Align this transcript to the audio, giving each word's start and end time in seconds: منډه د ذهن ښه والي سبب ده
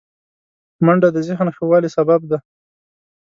منډه 0.85 1.09
د 1.15 1.17
ذهن 1.27 1.47
ښه 1.55 1.63
والي 1.69 1.89
سبب 1.97 2.21
ده 2.31 2.37